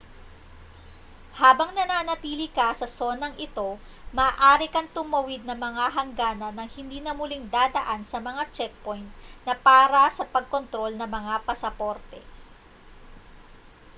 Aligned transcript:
habang 1.41 1.69
nananatili 1.79 2.47
ka 2.57 2.67
sa 2.79 2.87
sonang 2.97 3.35
ito 3.47 3.69
maaari 4.17 4.65
kang 4.73 4.89
tumawid 4.95 5.41
ng 5.45 5.53
mga 5.67 5.85
hangganan 5.95 6.55
nang 6.57 6.65
hindi 6.77 6.99
na 7.05 7.13
muling 7.19 7.43
dadaan 7.55 8.01
sa 8.11 8.17
mga 8.27 8.43
checkpoint 8.57 9.05
na 9.47 9.53
para 9.67 10.03
sa 10.17 10.23
pagkontrol 10.35 10.91
ng 10.97 11.05
mga 11.17 11.33
pasaporte 11.47 12.17